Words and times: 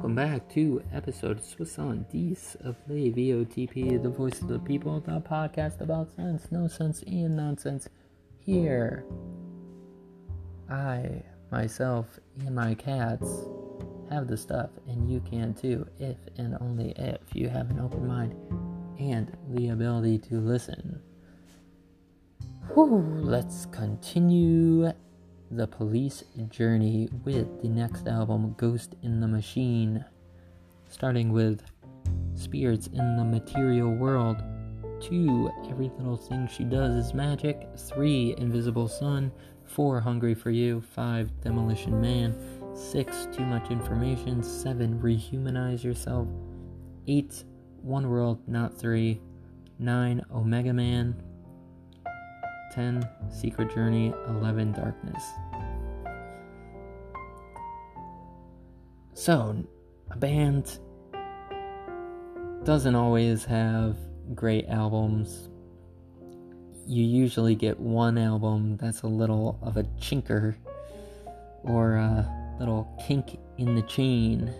welcome 0.00 0.14
back 0.14 0.48
to 0.48 0.82
episode 0.94 1.44
Soixante 1.44 2.30
Dix 2.30 2.54
of 2.64 2.74
the 2.88 3.12
VOTP, 3.12 4.02
the 4.02 4.08
voice 4.08 4.40
of 4.40 4.48
the 4.48 4.58
people, 4.58 4.98
the 4.98 5.20
podcast 5.20 5.82
about 5.82 6.16
sense, 6.16 6.50
no 6.50 6.68
sense, 6.68 7.02
and 7.02 7.36
nonsense. 7.36 7.86
Here, 8.38 9.04
I, 10.70 11.22
myself, 11.52 12.18
and 12.38 12.54
my 12.54 12.74
cats 12.74 13.28
have 14.10 14.26
the 14.26 14.38
stuff, 14.38 14.70
and 14.88 15.12
you 15.12 15.20
can 15.20 15.52
too, 15.52 15.86
if 15.98 16.16
and 16.38 16.56
only 16.62 16.94
if 16.96 17.20
you 17.34 17.50
have 17.50 17.68
an 17.68 17.78
open 17.78 18.06
mind 18.06 18.34
and 18.98 19.36
the 19.50 19.68
ability 19.68 20.16
to 20.30 20.36
listen. 20.36 21.02
Whew, 22.72 23.04
let's 23.20 23.66
continue 23.66 24.94
the 25.50 25.66
police 25.66 26.22
journey 26.48 27.08
with 27.24 27.60
the 27.60 27.68
next 27.68 28.06
album, 28.06 28.54
Ghost 28.56 28.94
in 29.02 29.20
the 29.20 29.26
Machine. 29.26 30.04
Starting 30.88 31.32
with 31.32 31.62
Spirits 32.34 32.86
in 32.88 33.16
the 33.16 33.24
Material 33.24 33.90
World. 33.90 34.36
2. 35.00 35.50
Every 35.68 35.90
Little 35.98 36.16
Thing 36.16 36.48
She 36.48 36.64
Does 36.64 37.06
is 37.06 37.14
Magic. 37.14 37.68
3. 37.76 38.36
Invisible 38.38 38.88
Sun. 38.88 39.32
4. 39.64 40.00
Hungry 40.00 40.34
for 40.34 40.50
You. 40.50 40.80
5. 40.80 41.40
Demolition 41.40 42.00
Man. 42.00 42.36
6. 42.74 43.28
Too 43.32 43.44
Much 43.44 43.70
Information. 43.70 44.42
7. 44.42 45.00
Rehumanize 45.00 45.82
Yourself. 45.82 46.28
8. 47.08 47.44
One 47.82 48.08
World, 48.08 48.40
Not 48.46 48.76
3. 48.76 49.20
9. 49.78 50.24
Omega 50.32 50.72
Man. 50.72 51.20
10 52.74 53.08
Secret 53.30 53.74
Journey, 53.74 54.12
11 54.28 54.72
Darkness. 54.72 55.24
So, 59.14 59.64
a 60.10 60.16
band 60.16 60.78
doesn't 62.64 62.94
always 62.94 63.44
have 63.44 63.96
great 64.34 64.66
albums. 64.68 65.48
You 66.86 67.04
usually 67.04 67.54
get 67.54 67.78
one 67.78 68.18
album 68.18 68.76
that's 68.76 69.02
a 69.02 69.06
little 69.06 69.58
of 69.62 69.76
a 69.76 69.84
chinker 70.00 70.56
or 71.62 71.96
a 71.96 72.56
little 72.58 72.88
kink 73.06 73.38
in 73.58 73.74
the 73.74 73.82
chain 73.82 74.52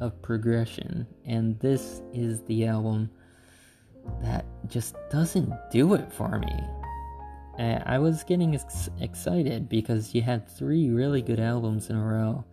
of 0.00 0.20
progression, 0.22 1.06
and 1.24 1.58
this 1.60 2.02
is 2.12 2.42
the 2.42 2.66
album 2.66 3.10
that 4.20 4.44
just 4.68 4.96
doesn't 5.10 5.52
do 5.70 5.94
it 5.94 6.12
for 6.12 6.38
me. 6.38 6.81
I 7.58 7.98
was 7.98 8.24
getting 8.24 8.54
ex- 8.54 8.88
excited 9.00 9.68
because 9.68 10.14
you 10.14 10.22
had 10.22 10.48
three 10.48 10.88
really 10.90 11.22
good 11.22 11.40
albums 11.40 11.90
in 11.90 11.96
a 11.96 12.04
row, 12.04 12.44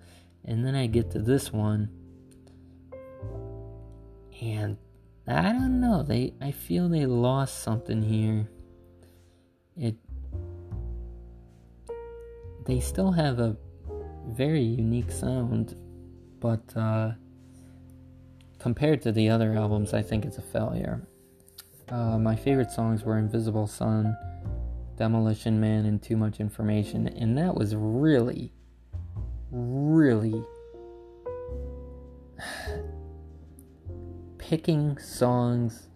and 0.45 0.65
then 0.65 0.75
I 0.75 0.87
get 0.87 1.11
to 1.11 1.19
this 1.19 1.53
one, 1.53 1.89
and 4.41 4.77
I 5.27 5.51
don't 5.51 5.79
know. 5.79 6.03
They, 6.03 6.33
I 6.41 6.51
feel 6.51 6.89
they 6.89 7.05
lost 7.05 7.59
something 7.63 8.01
here. 8.01 8.49
It, 9.77 9.95
they 12.65 12.79
still 12.79 13.11
have 13.11 13.39
a 13.39 13.55
very 14.27 14.61
unique 14.61 15.11
sound, 15.11 15.75
but 16.39 16.75
uh, 16.75 17.11
compared 18.59 19.01
to 19.03 19.11
the 19.11 19.29
other 19.29 19.53
albums, 19.53 19.93
I 19.93 20.01
think 20.01 20.25
it's 20.25 20.37
a 20.37 20.41
failure. 20.41 21.07
Uh, 21.87 22.19
my 22.19 22.35
favorite 22.35 22.71
songs 22.71 23.03
were 23.03 23.17
Invisible 23.17 23.65
Sun. 23.65 24.15
Demolition 24.99 25.59
Man 25.61 25.85
and 25.85 26.01
Too 26.01 26.17
Much 26.17 26.41
Information, 26.41 27.07
and 27.07 27.37
that 27.37 27.55
was 27.55 27.73
really, 27.73 28.51
really 29.49 30.43
picking 34.37 34.97
songs 34.97 35.87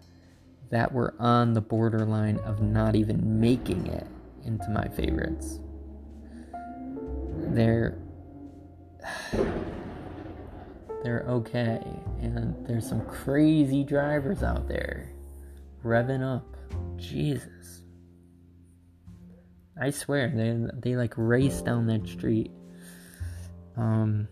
that 0.69 0.93
were 0.93 1.13
on 1.19 1.53
the 1.53 1.59
borderline 1.59 2.37
of 2.45 2.61
not 2.61 2.95
even 2.95 3.41
making 3.41 3.87
it 3.87 4.07
into 4.45 4.69
my 4.69 4.87
favorites. 4.87 5.59
They're 7.49 7.97
they're 11.03 11.25
okay, 11.27 11.83
and 12.21 12.55
there's 12.65 12.87
some 12.87 13.05
crazy 13.05 13.83
drivers 13.83 14.43
out 14.43 14.69
there 14.69 15.09
revving 15.83 16.23
up. 16.23 16.55
Jesus. 16.95 17.82
I 19.79 19.89
swear 19.89 20.29
they 20.29 20.57
they 20.79 20.95
like 20.95 21.13
race 21.17 21.61
down 21.61 21.87
that 21.87 22.07
street. 22.07 22.51
Um 23.75 24.27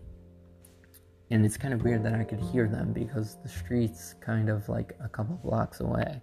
and 1.30 1.46
it's 1.46 1.56
kind 1.56 1.72
of 1.72 1.82
weird 1.82 2.04
that 2.04 2.14
I 2.14 2.24
could 2.24 2.40
hear 2.40 2.68
them 2.68 2.92
because 2.92 3.38
the 3.42 3.48
street's 3.48 4.14
kind 4.20 4.50
of 4.50 4.68
like 4.68 4.94
a 5.02 5.08
couple 5.08 5.36
blocks 5.42 5.80
away. 5.80 6.22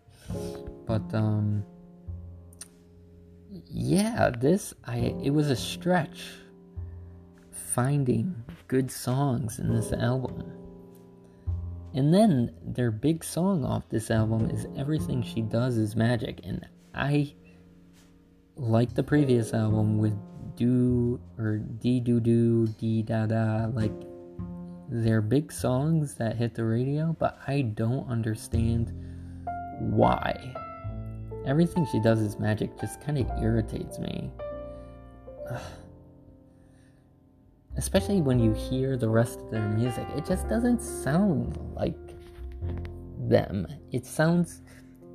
But 0.85 1.13
um 1.13 1.63
yeah, 3.65 4.29
this 4.29 4.73
I 4.85 5.15
it 5.23 5.31
was 5.31 5.49
a 5.49 5.55
stretch 5.55 6.25
finding 7.51 8.43
good 8.67 8.91
songs 8.91 9.59
in 9.59 9.73
this 9.73 9.91
album. 9.93 10.43
And 11.93 12.13
then 12.13 12.53
their 12.63 12.91
big 12.91 13.23
song 13.23 13.65
off 13.65 13.89
this 13.89 14.11
album 14.11 14.51
is 14.51 14.67
Everything 14.77 15.23
She 15.23 15.41
Does 15.41 15.77
Is 15.77 15.95
Magic 15.95 16.39
and 16.43 16.65
I 16.93 17.33
like 18.59 18.93
the 18.93 19.03
previous 19.03 19.53
album 19.53 19.97
with 19.97 20.17
do 20.55 21.19
or 21.37 21.57
dee 21.57 22.01
doo 22.01 22.19
doo 22.19 22.67
dee 22.77 23.01
da 23.01 23.25
da 23.25 23.67
like 23.73 23.93
they're 24.89 25.21
big 25.21 25.49
songs 25.49 26.15
that 26.15 26.35
hit 26.35 26.53
the 26.53 26.63
radio 26.63 27.15
but 27.19 27.39
i 27.47 27.61
don't 27.61 28.09
understand 28.09 28.91
why. 29.79 30.53
Everything 31.45 31.87
she 31.89 32.01
does 32.01 32.19
is 32.19 32.37
magic 32.37 32.77
just 32.79 32.99
kind 33.01 33.17
of 33.17 33.25
irritates 33.41 33.97
me. 33.97 34.29
Ugh. 35.49 35.61
especially 37.77 38.21
when 38.21 38.39
you 38.39 38.53
hear 38.53 38.97
the 38.97 39.09
rest 39.09 39.39
of 39.39 39.49
their 39.49 39.67
music 39.69 40.05
it 40.15 40.23
just 40.25 40.47
doesn't 40.47 40.81
sound 40.81 41.57
like 41.75 41.95
them. 43.27 43.65
It 43.91 44.05
sounds 44.05 44.61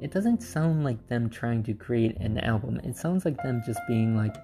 it 0.01 0.11
doesn't 0.11 0.43
sound 0.43 0.85
like 0.85 1.07
them 1.09 1.31
trying 1.31 1.63
to 1.65 1.75
create 1.75 2.17
an 2.19 2.39
album. 2.39 2.81
It 2.85 2.97
sounds 2.97 3.25
like 3.25 3.43
them 3.43 3.63
just 3.65 3.81
being 3.89 4.17
like, 4.17 4.37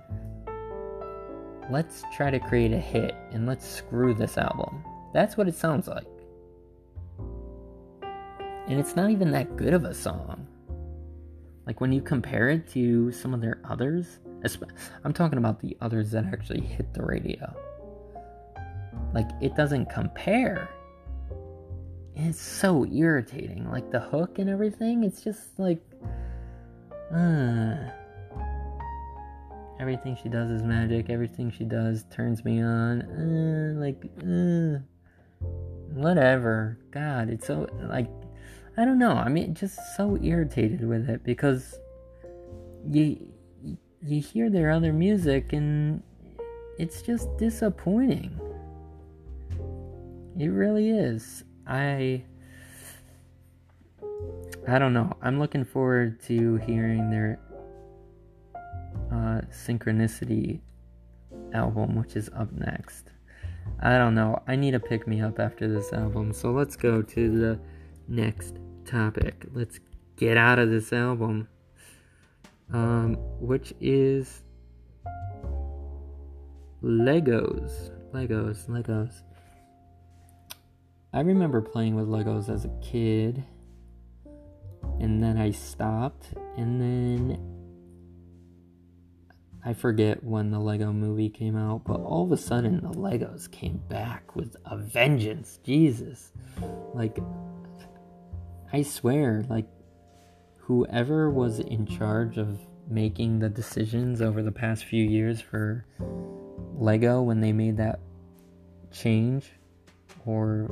let's 1.70 2.02
try 2.14 2.30
to 2.30 2.38
create 2.38 2.72
a 2.72 2.78
hit 2.78 3.14
and 3.32 3.46
let's 3.46 3.66
screw 3.66 4.14
this 4.14 4.38
album. 4.38 4.82
That's 5.12 5.36
what 5.36 5.48
it 5.48 5.54
sounds 5.54 5.88
like. 5.88 6.06
And 8.68 8.78
it's 8.78 8.94
not 8.96 9.10
even 9.10 9.32
that 9.32 9.56
good 9.56 9.74
of 9.74 9.84
a 9.84 9.92
song. 9.92 10.46
Like 11.66 11.80
when 11.80 11.92
you 11.92 12.00
compare 12.00 12.48
it 12.48 12.68
to 12.70 13.12
some 13.12 13.34
of 13.34 13.40
their 13.40 13.60
others, 13.68 14.20
I'm 15.04 15.12
talking 15.12 15.38
about 15.38 15.60
the 15.60 15.76
others 15.80 16.10
that 16.12 16.24
actually 16.24 16.62
hit 16.62 16.94
the 16.94 17.04
radio. 17.04 17.54
Like 19.12 19.28
it 19.40 19.54
doesn't 19.56 19.90
compare 19.90 20.70
it's 22.28 22.40
so 22.40 22.86
irritating. 22.86 23.70
Like 23.70 23.90
the 23.90 24.00
hook 24.00 24.38
and 24.38 24.48
everything, 24.48 25.04
it's 25.04 25.22
just 25.22 25.58
like, 25.58 25.80
uh, 27.14 27.76
everything 29.78 30.16
she 30.22 30.28
does 30.28 30.50
is 30.50 30.62
magic. 30.62 31.10
Everything 31.10 31.50
she 31.50 31.64
does 31.64 32.04
turns 32.10 32.44
me 32.44 32.62
on. 32.62 33.02
Uh, 33.02 33.80
like, 33.80 34.04
uh, 34.22 34.78
whatever. 35.94 36.78
God, 36.90 37.30
it's 37.30 37.46
so 37.46 37.66
like, 37.88 38.08
I 38.76 38.84
don't 38.84 38.98
know. 38.98 39.12
I 39.12 39.28
mean, 39.28 39.54
just 39.54 39.78
so 39.96 40.18
irritated 40.22 40.86
with 40.86 41.08
it 41.08 41.24
because 41.24 41.78
you 42.88 43.28
you 44.02 44.20
hear 44.22 44.48
their 44.48 44.70
other 44.70 44.92
music 44.92 45.52
and 45.52 46.02
it's 46.78 47.02
just 47.02 47.28
disappointing. 47.36 48.38
It 50.38 50.48
really 50.48 50.90
is. 50.90 51.44
I 51.70 52.24
I 54.68 54.78
don't 54.78 54.92
know. 54.92 55.16
I'm 55.22 55.38
looking 55.38 55.64
forward 55.64 56.20
to 56.24 56.56
hearing 56.56 57.10
their 57.10 57.38
uh, 59.10 59.40
Synchronicity 59.50 60.60
album, 61.54 61.96
which 61.96 62.16
is 62.16 62.28
up 62.36 62.52
next. 62.52 63.12
I 63.80 63.96
don't 63.98 64.14
know. 64.14 64.42
I 64.46 64.56
need 64.56 64.72
to 64.72 64.80
pick 64.80 65.06
me 65.06 65.20
up 65.22 65.38
after 65.38 65.66
this 65.72 65.92
album. 65.92 66.32
So 66.32 66.50
let's 66.50 66.76
go 66.76 67.02
to 67.02 67.38
the 67.38 67.60
next 68.08 68.56
topic. 68.84 69.46
Let's 69.52 69.78
get 70.16 70.36
out 70.36 70.58
of 70.58 70.70
this 70.70 70.92
album, 70.92 71.48
um, 72.72 73.14
which 73.40 73.72
is 73.80 74.42
Legos. 76.82 77.90
Legos. 78.12 78.68
Legos. 78.68 79.22
I 81.12 81.20
remember 81.20 81.60
playing 81.60 81.96
with 81.96 82.06
Legos 82.06 82.48
as 82.48 82.64
a 82.64 82.70
kid, 82.80 83.42
and 85.00 85.22
then 85.22 85.36
I 85.38 85.50
stopped, 85.50 86.26
and 86.56 86.80
then 86.80 87.50
I 89.64 89.74
forget 89.74 90.22
when 90.22 90.52
the 90.52 90.60
Lego 90.60 90.92
movie 90.92 91.28
came 91.28 91.56
out, 91.56 91.84
but 91.84 92.00
all 92.00 92.24
of 92.24 92.32
a 92.32 92.36
sudden 92.36 92.80
the 92.80 92.92
Legos 92.92 93.50
came 93.50 93.78
back 93.88 94.36
with 94.36 94.56
a 94.64 94.76
vengeance. 94.76 95.58
Jesus. 95.64 96.30
Like, 96.94 97.18
I 98.72 98.82
swear, 98.82 99.44
like, 99.50 99.66
whoever 100.58 101.28
was 101.28 101.58
in 101.58 101.86
charge 101.86 102.38
of 102.38 102.60
making 102.88 103.40
the 103.40 103.48
decisions 103.48 104.22
over 104.22 104.42
the 104.42 104.52
past 104.52 104.84
few 104.84 105.04
years 105.04 105.40
for 105.40 105.84
Lego 106.76 107.20
when 107.20 107.40
they 107.40 107.52
made 107.52 107.76
that 107.78 107.98
change, 108.92 109.50
or 110.30 110.70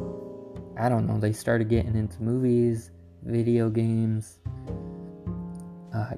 I 0.79 0.89
don't 0.89 1.07
know, 1.07 1.19
they 1.19 1.33
started 1.33 1.69
getting 1.69 1.97
into 1.97 2.23
movies, 2.23 2.91
video 3.23 3.69
games, 3.69 4.39
uh, 5.95 6.13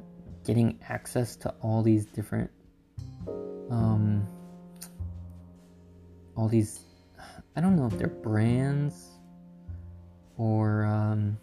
getting 0.45 0.79
access 0.89 1.37
to 1.37 1.55
all 1.63 1.83
these 1.83 2.05
different 2.07 2.51
um, 3.71 4.27
all 6.37 6.49
these 6.49 6.81
I 7.57 7.61
don't 7.61 7.77
know 7.77 7.87
if 7.87 7.97
they're 7.99 8.09
brands 8.09 9.09
or 10.37 10.85
um, 10.85 11.39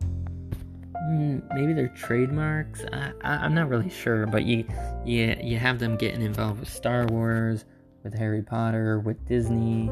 hmm, 0.00 1.38
maybe 1.54 1.72
they're 1.72 1.88
trademarks. 1.96 2.84
I, 2.92 3.12
am 3.22 3.54
not 3.54 3.68
really 3.68 3.90
sure, 3.90 4.26
but 4.26 4.44
you 4.44 4.64
you 5.04 5.36
you 5.42 5.58
have 5.58 5.78
them 5.78 5.96
getting 5.96 6.22
involved 6.22 6.60
with 6.60 6.68
Star 6.68 7.06
Wars, 7.06 7.64
with 8.02 8.14
Harry 8.14 8.42
Potter, 8.42 9.00
with 9.00 9.24
Disney, 9.26 9.90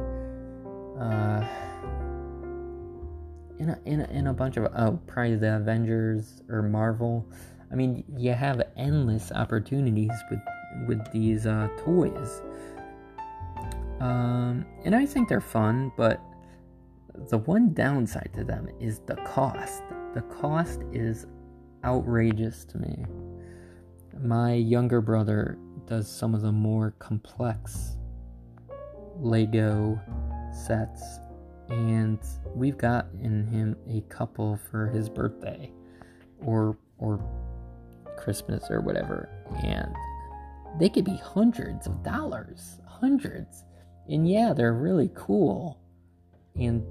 uh, 1.01 1.45
in 3.59 3.71
a, 3.71 3.79
in 3.85 4.01
a, 4.01 4.05
in 4.11 4.27
a 4.27 4.33
bunch 4.33 4.57
of 4.57 4.65
oh 4.77 4.99
probably 5.07 5.37
the 5.37 5.57
Avengers 5.57 6.43
or 6.49 6.63
Marvel. 6.63 7.27
I 7.71 7.75
mean, 7.75 8.05
you 8.17 8.33
have 8.33 8.63
endless 8.77 9.33
opportunities 9.33 10.13
with 10.31 10.41
with 10.87 11.13
these 11.13 11.47
uh, 11.47 11.69
toys. 11.79 12.43
Um, 14.01 14.67
and 14.85 14.95
I 14.95 15.07
think 15.07 15.29
they're 15.29 15.41
fun, 15.41 15.91
but 15.97 16.21
the 17.31 17.39
one 17.39 17.73
downside 17.73 18.31
to 18.35 18.45
them 18.45 18.69
is 18.79 19.01
the 19.01 19.17
cost. 19.17 19.83
The 20.15 20.21
cost 20.23 20.83
is 20.93 21.27
outrageous 21.85 22.65
to 22.67 22.79
me. 22.79 23.05
My 24.21 24.53
younger 24.53 25.01
brother 25.01 25.59
does 25.87 26.11
some 26.11 26.35
of 26.35 26.43
the 26.43 26.53
more 26.53 26.95
complex 26.99 27.97
Lego 29.19 30.01
sets, 30.57 31.21
and 31.69 32.19
we've 32.55 32.79
gotten 32.79 33.47
him 33.47 33.77
a 33.89 34.01
couple 34.13 34.59
for 34.71 34.89
his 34.89 35.09
birthday 35.09 35.71
or 36.45 36.77
or 36.99 37.21
Christmas 38.17 38.71
or 38.71 38.81
whatever, 38.81 39.29
and 39.63 39.95
they 40.79 40.89
could 40.89 41.05
be 41.05 41.17
hundreds 41.17 41.87
of 41.87 42.03
dollars, 42.03 42.81
hundreds. 42.87 43.65
And 44.09 44.29
yeah, 44.29 44.53
they're 44.53 44.75
really 44.75 45.11
cool. 45.15 45.79
And 46.55 46.85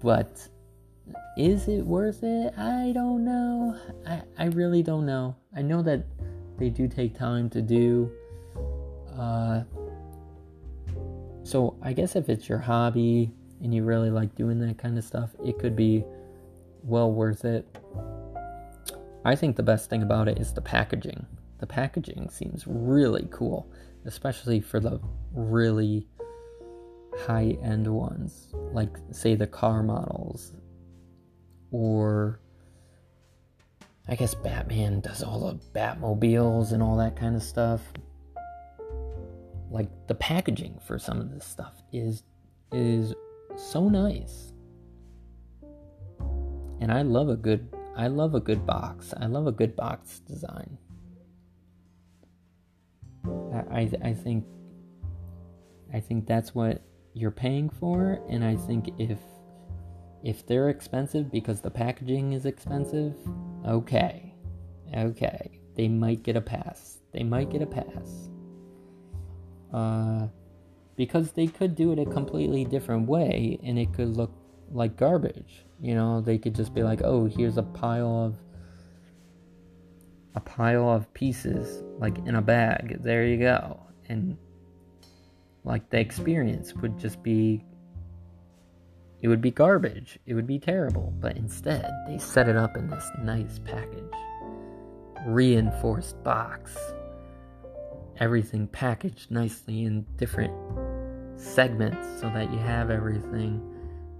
but 0.00 0.48
is 1.36 1.68
it 1.68 1.84
worth 1.84 2.22
it? 2.22 2.56
I 2.58 2.92
don't 2.92 3.24
know. 3.24 3.76
I, 4.06 4.22
I 4.38 4.46
really 4.46 4.82
don't 4.82 5.06
know. 5.06 5.36
I 5.56 5.62
know 5.62 5.82
that 5.82 6.04
they 6.58 6.68
do 6.68 6.88
take 6.88 7.16
time 7.16 7.48
to 7.50 7.62
do. 7.62 8.10
Uh, 9.16 9.47
so 11.48 11.78
I 11.80 11.94
guess 11.94 12.14
if 12.14 12.28
it's 12.28 12.46
your 12.46 12.58
hobby 12.58 13.32
and 13.62 13.72
you 13.72 13.82
really 13.82 14.10
like 14.10 14.34
doing 14.34 14.58
that 14.60 14.76
kind 14.76 14.98
of 14.98 15.04
stuff, 15.04 15.30
it 15.42 15.58
could 15.58 15.74
be 15.74 16.04
well 16.82 17.10
worth 17.10 17.46
it. 17.46 17.66
I 19.24 19.34
think 19.34 19.56
the 19.56 19.62
best 19.62 19.88
thing 19.88 20.02
about 20.02 20.28
it 20.28 20.38
is 20.38 20.52
the 20.52 20.60
packaging. 20.60 21.24
The 21.56 21.66
packaging 21.66 22.28
seems 22.28 22.64
really 22.66 23.28
cool, 23.30 23.72
especially 24.04 24.60
for 24.60 24.78
the 24.78 25.00
really 25.32 26.06
high 27.16 27.56
end 27.62 27.86
ones, 27.88 28.52
like, 28.72 28.94
say, 29.10 29.34
the 29.34 29.46
car 29.46 29.82
models. 29.82 30.52
Or, 31.70 32.40
I 34.06 34.16
guess 34.16 34.34
Batman 34.34 35.00
does 35.00 35.22
all 35.22 35.40
the 35.40 35.78
Batmobiles 35.78 36.72
and 36.72 36.82
all 36.82 36.98
that 36.98 37.16
kind 37.16 37.36
of 37.36 37.42
stuff. 37.42 37.80
Like, 39.70 39.88
the 40.06 40.14
packaging 40.14 40.80
for 40.84 40.98
some 40.98 41.20
of 41.20 41.30
this 41.30 41.44
stuff 41.44 41.82
is 41.92 42.22
is 42.72 43.14
so 43.56 43.88
nice. 43.88 44.52
And 46.80 46.92
I 46.92 47.02
love 47.02 47.28
a 47.28 47.36
good 47.36 47.68
I 47.96 48.06
love 48.06 48.34
a 48.34 48.40
good 48.40 48.64
box. 48.64 49.12
I 49.16 49.26
love 49.26 49.46
a 49.46 49.52
good 49.52 49.74
box 49.74 50.20
design. 50.20 50.78
I, 53.52 53.64
I, 53.70 53.90
I 54.02 54.14
think 54.14 54.44
I 55.92 56.00
think 56.00 56.26
that's 56.26 56.54
what 56.54 56.82
you're 57.14 57.30
paying 57.30 57.68
for, 57.68 58.20
and 58.28 58.44
I 58.44 58.56
think 58.56 58.90
if 58.98 59.18
if 60.22 60.46
they're 60.46 60.68
expensive 60.68 61.30
because 61.30 61.60
the 61.60 61.70
packaging 61.70 62.32
is 62.32 62.46
expensive, 62.46 63.16
okay, 63.66 64.34
okay, 64.94 65.60
they 65.74 65.88
might 65.88 66.22
get 66.22 66.36
a 66.36 66.40
pass. 66.40 66.98
They 67.12 67.24
might 67.24 67.50
get 67.50 67.62
a 67.62 67.66
pass. 67.66 68.30
Uh, 69.72 70.28
because 70.96 71.32
they 71.32 71.46
could 71.46 71.76
do 71.76 71.92
it 71.92 71.98
a 71.98 72.04
completely 72.06 72.64
different 72.64 73.08
way, 73.08 73.58
and 73.62 73.78
it 73.78 73.92
could 73.92 74.16
look 74.16 74.32
like 74.72 74.96
garbage. 74.96 75.64
You 75.80 75.94
know, 75.94 76.20
they 76.20 76.38
could 76.38 76.54
just 76.54 76.74
be 76.74 76.82
like, 76.82 77.02
"Oh, 77.04 77.26
here's 77.26 77.56
a 77.56 77.62
pile 77.62 78.24
of 78.24 78.36
a 80.34 80.40
pile 80.40 80.88
of 80.88 81.12
pieces 81.14 81.82
like 81.98 82.18
in 82.26 82.34
a 82.34 82.42
bag. 82.42 83.02
There 83.02 83.24
you 83.24 83.38
go." 83.38 83.80
And 84.08 84.36
like 85.64 85.88
the 85.90 86.00
experience 86.00 86.74
would 86.74 86.98
just 86.98 87.22
be 87.22 87.64
it 89.20 89.28
would 89.28 89.40
be 89.40 89.50
garbage. 89.50 90.18
It 90.26 90.34
would 90.34 90.46
be 90.46 90.58
terrible. 90.58 91.12
But 91.20 91.36
instead, 91.36 91.90
they 92.06 92.18
set 92.18 92.48
it 92.48 92.56
up 92.56 92.76
in 92.76 92.88
this 92.88 93.10
nice 93.22 93.58
package. 93.58 94.14
Reinforced 95.26 96.22
box. 96.22 96.76
Everything 98.20 98.66
packaged 98.68 99.30
nicely 99.30 99.84
in 99.84 100.04
different 100.16 100.52
segments 101.36 102.20
so 102.20 102.28
that 102.30 102.50
you 102.50 102.58
have 102.58 102.90
everything 102.90 103.62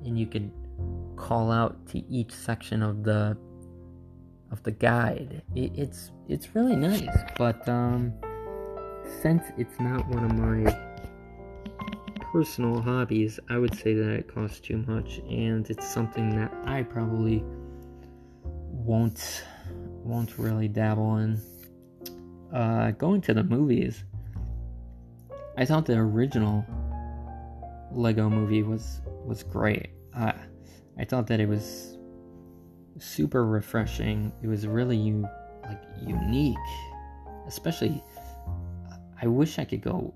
and 0.04 0.18
you 0.18 0.26
could 0.26 0.50
call 1.16 1.50
out 1.50 1.86
to 1.88 1.98
each 2.08 2.32
section 2.32 2.82
of 2.82 3.02
the 3.02 3.36
of 4.50 4.62
the 4.62 4.70
guide. 4.70 5.42
It, 5.54 5.72
it's 5.74 6.10
it's 6.28 6.54
really 6.54 6.76
nice, 6.76 7.16
but 7.36 7.68
um, 7.68 8.12
since 9.20 9.42
it's 9.56 9.78
not 9.80 10.06
one 10.08 10.24
of 10.24 10.32
my 10.38 10.88
personal 12.32 12.80
hobbies, 12.80 13.40
I 13.48 13.58
would 13.58 13.74
say 13.74 13.94
that 13.94 14.10
it 14.10 14.32
costs 14.32 14.60
too 14.60 14.78
much, 14.86 15.18
and 15.28 15.68
it's 15.68 15.88
something 15.88 16.36
that 16.36 16.52
I 16.64 16.82
probably 16.82 17.44
won't 18.44 19.44
won't 20.04 20.38
really 20.38 20.68
dabble 20.68 21.16
in. 21.16 21.40
Uh, 22.52 22.92
going 22.92 23.20
to 23.22 23.34
the 23.34 23.44
movies, 23.44 24.04
I 25.56 25.64
thought 25.64 25.86
the 25.86 25.96
original 25.96 26.64
Lego 27.92 28.28
movie 28.30 28.62
was 28.62 29.00
was 29.24 29.42
great. 29.42 29.90
Uh, 30.14 30.32
I 30.98 31.04
thought 31.04 31.26
that 31.26 31.40
it 31.40 31.48
was 31.48 31.98
super 32.98 33.44
refreshing. 33.46 34.32
It 34.42 34.48
was 34.48 34.66
really 34.66 34.96
u- 34.96 35.28
like 35.64 35.82
unique, 36.00 36.56
especially. 37.46 38.02
I 39.20 39.26
wish 39.26 39.58
I 39.58 39.64
could 39.64 39.82
go 39.82 40.14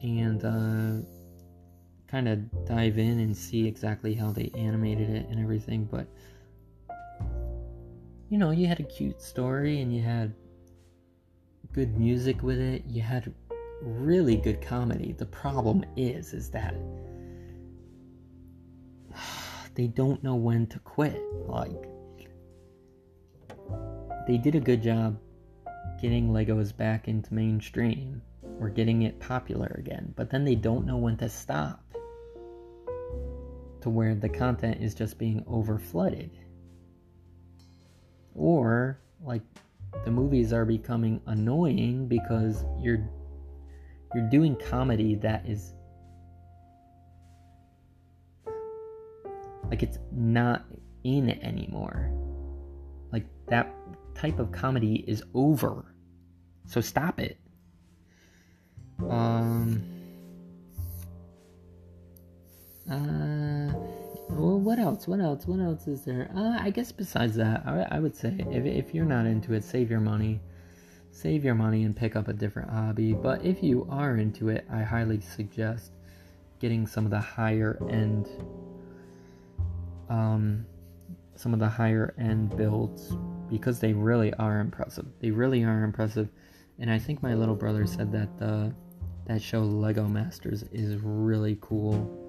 and 0.00 0.44
uh, 0.44 1.06
kind 2.08 2.28
of 2.28 2.66
dive 2.66 2.98
in 2.98 3.18
and 3.18 3.36
see 3.36 3.66
exactly 3.66 4.14
how 4.14 4.30
they 4.30 4.50
animated 4.54 5.10
it 5.10 5.26
and 5.28 5.40
everything, 5.40 5.88
but 5.90 6.06
you 8.30 8.38
know, 8.38 8.50
you 8.50 8.66
had 8.66 8.80
a 8.80 8.84
cute 8.84 9.20
story 9.20 9.80
and 9.80 9.94
you 9.94 10.02
had 10.02 10.32
good 11.74 11.98
music 11.98 12.42
with 12.42 12.60
it. 12.60 12.84
You 12.86 13.02
had 13.02 13.34
really 13.82 14.36
good 14.36 14.62
comedy. 14.62 15.12
The 15.12 15.26
problem 15.26 15.84
is, 15.96 16.32
is 16.32 16.48
that 16.50 16.74
they 19.74 19.88
don't 19.88 20.22
know 20.22 20.36
when 20.36 20.68
to 20.68 20.78
quit. 20.78 21.20
Like, 21.46 21.88
they 24.28 24.38
did 24.38 24.54
a 24.54 24.60
good 24.60 24.82
job 24.82 25.18
getting 26.00 26.28
Legos 26.28 26.74
back 26.74 27.08
into 27.08 27.34
mainstream 27.34 28.22
or 28.60 28.68
getting 28.68 29.02
it 29.02 29.18
popular 29.18 29.74
again, 29.76 30.14
but 30.16 30.30
then 30.30 30.44
they 30.44 30.54
don't 30.54 30.86
know 30.86 30.96
when 30.96 31.16
to 31.16 31.28
stop 31.28 31.80
to 33.80 33.90
where 33.90 34.14
the 34.14 34.28
content 34.28 34.80
is 34.80 34.94
just 34.94 35.18
being 35.18 35.44
over 35.48 35.78
flooded. 35.78 36.30
Or, 38.34 39.00
like, 39.20 39.42
the 40.04 40.10
movies 40.10 40.52
are 40.52 40.64
becoming 40.64 41.20
annoying 41.26 42.08
because 42.08 42.64
you're 42.80 43.08
you're 44.14 44.28
doing 44.30 44.56
comedy 44.56 45.16
that 45.16 45.46
is 45.46 45.74
like 49.70 49.82
it's 49.82 49.98
not 50.12 50.64
in 51.04 51.30
anymore. 51.42 52.10
Like 53.12 53.26
that 53.48 53.74
type 54.14 54.38
of 54.38 54.52
comedy 54.52 55.04
is 55.06 55.22
over. 55.34 55.84
So 56.66 56.80
stop 56.80 57.20
it. 57.20 57.38
Um. 59.08 59.82
Uh. 62.90 63.63
Well, 64.30 64.58
what 64.58 64.78
else? 64.78 65.06
What 65.06 65.20
else? 65.20 65.46
What 65.46 65.60
else 65.60 65.86
is 65.86 66.02
there? 66.02 66.30
Uh, 66.34 66.58
I 66.60 66.70
guess 66.70 66.92
besides 66.92 67.36
that, 67.36 67.62
I, 67.66 67.86
I 67.90 68.00
would 68.00 68.16
say 68.16 68.34
if, 68.50 68.64
if 68.64 68.94
you're 68.94 69.04
not 69.04 69.26
into 69.26 69.52
it, 69.52 69.64
save 69.64 69.90
your 69.90 70.00
money. 70.00 70.40
Save 71.10 71.44
your 71.44 71.54
money 71.54 71.84
and 71.84 71.96
pick 71.96 72.16
up 72.16 72.26
a 72.26 72.32
different 72.32 72.70
hobby. 72.70 73.12
But 73.12 73.44
if 73.44 73.62
you 73.62 73.86
are 73.88 74.16
into 74.16 74.48
it, 74.48 74.66
I 74.70 74.82
highly 74.82 75.20
suggest 75.20 75.92
getting 76.58 76.86
some 76.86 77.04
of 77.04 77.10
the 77.10 77.20
higher 77.20 77.78
end 77.88 78.28
um, 80.08 80.66
some 81.36 81.52
of 81.52 81.60
the 81.60 81.68
higher 81.68 82.14
end 82.18 82.56
builds 82.56 83.16
because 83.50 83.80
they 83.80 83.92
really 83.92 84.32
are 84.34 84.60
impressive. 84.60 85.06
They 85.20 85.30
really 85.30 85.64
are 85.64 85.84
impressive, 85.84 86.28
and 86.78 86.90
I 86.90 86.98
think 86.98 87.22
my 87.22 87.34
little 87.34 87.54
brother 87.54 87.86
said 87.86 88.12
that 88.12 88.44
uh, 88.44 88.70
that 89.26 89.42
show 89.42 89.60
Lego 89.60 90.06
Masters 90.06 90.64
is 90.72 90.96
really 91.02 91.58
cool. 91.60 92.23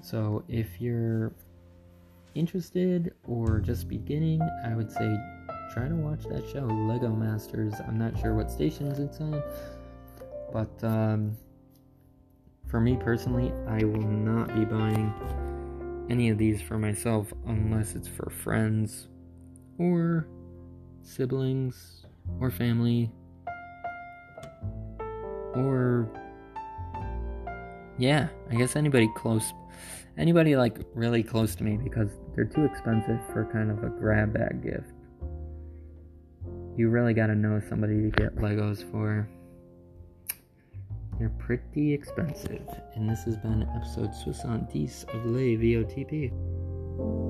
So 0.00 0.44
if 0.48 0.80
you're 0.80 1.32
interested 2.34 3.14
or 3.24 3.58
just 3.58 3.88
beginning, 3.88 4.40
I 4.64 4.74
would 4.74 4.90
say 4.90 5.16
try 5.72 5.88
to 5.88 5.94
watch 5.94 6.24
that 6.24 6.48
show 6.52 6.64
Lego 6.64 7.08
Masters. 7.08 7.74
I'm 7.86 7.98
not 7.98 8.18
sure 8.20 8.34
what 8.34 8.50
stations 8.50 8.98
it's 8.98 9.20
on, 9.20 9.42
but 10.52 10.84
um, 10.84 11.36
for 12.68 12.80
me 12.80 12.96
personally, 12.96 13.52
I 13.68 13.84
will 13.84 14.06
not 14.06 14.54
be 14.54 14.64
buying 14.64 15.12
any 16.08 16.30
of 16.30 16.38
these 16.38 16.62
for 16.62 16.78
myself 16.78 17.32
unless 17.46 17.94
it's 17.94 18.08
for 18.08 18.30
friends 18.30 19.08
or 19.78 20.28
siblings 21.02 22.06
or 22.40 22.50
family 22.50 23.10
or 25.54 26.08
yeah, 27.98 28.28
I 28.50 28.54
guess 28.54 28.76
anybody 28.76 29.08
close 29.14 29.52
anybody 30.18 30.56
like 30.56 30.78
really 30.94 31.22
close 31.22 31.54
to 31.56 31.64
me 31.64 31.76
because 31.76 32.08
they're 32.34 32.44
too 32.44 32.64
expensive 32.64 33.20
for 33.32 33.44
kind 33.52 33.70
of 33.70 33.82
a 33.84 33.88
grab 33.88 34.32
bag 34.32 34.62
gift. 34.62 34.92
You 36.76 36.90
really 36.90 37.14
got 37.14 37.28
to 37.28 37.34
know 37.34 37.60
somebody 37.68 38.02
to 38.02 38.10
get 38.10 38.36
Legos 38.36 38.90
for. 38.90 39.28
They're 41.18 41.30
pretty 41.30 41.94
expensive. 41.94 42.66
And 42.94 43.08
this 43.08 43.24
has 43.24 43.38
been 43.38 43.66
episode 43.74 44.14
70 44.14 44.84
of 45.14 45.24
Le 45.24 45.56
VOTP. 45.56 47.25